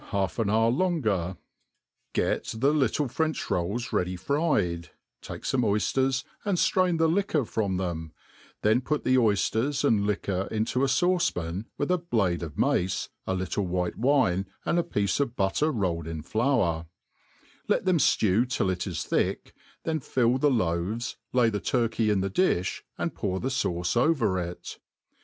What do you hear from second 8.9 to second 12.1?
the oyfters and liquor into a fauce pan, with a